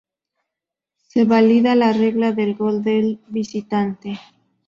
Se 1.09 1.25
valida 1.25 1.75
la 1.75 1.93
regla 1.93 2.31
del 2.31 2.55
gol 2.55 2.81
de 2.83 3.19
visitante. 3.27 4.19